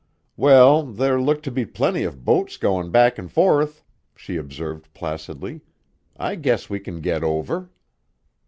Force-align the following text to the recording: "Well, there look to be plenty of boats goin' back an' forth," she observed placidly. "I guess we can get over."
"Well, 0.35 0.81
there 0.81 1.21
look 1.21 1.43
to 1.43 1.51
be 1.51 1.63
plenty 1.63 2.01
of 2.05 2.25
boats 2.25 2.57
goin' 2.57 2.89
back 2.89 3.19
an' 3.19 3.27
forth," 3.27 3.83
she 4.15 4.35
observed 4.35 4.91
placidly. 4.95 5.61
"I 6.17 6.33
guess 6.37 6.71
we 6.71 6.79
can 6.79 7.01
get 7.01 7.23
over." 7.23 7.69